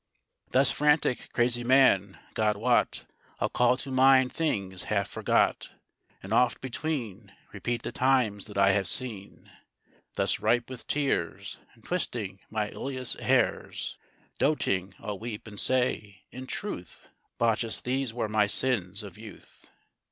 Thus 0.49 0.71
frantic, 0.71 1.29
crazy 1.31 1.63
man, 1.63 2.17
God 2.33 2.57
wot, 2.57 3.05
I'll 3.39 3.49
call 3.51 3.77
to 3.77 3.91
mind 3.91 4.33
things 4.33 4.85
half 4.85 5.07
forgot; 5.07 5.69
And 6.23 6.33
oft 6.33 6.59
between 6.59 7.31
Repeat 7.53 7.83
the 7.83 7.91
times 7.91 8.45
that 8.45 8.57
I 8.57 8.71
have 8.71 8.87
seen; 8.87 9.51
Thus 10.15 10.39
ripe 10.39 10.71
with 10.71 10.87
tears, 10.87 11.59
And 11.75 11.83
twisting 11.83 12.39
my 12.49 12.71
Iulus' 12.71 13.13
hairs, 13.21 13.99
Doting, 14.39 14.95
I'll 14.97 15.19
weep 15.19 15.45
and 15.45 15.59
say, 15.59 16.23
'In 16.31 16.47
truth, 16.47 17.07
Baucis, 17.37 17.79
these 17.79 18.11
were 18.11 18.27
my 18.27 18.47
sins 18.47 19.03
of 19.03 19.19
youth.' 19.19 19.69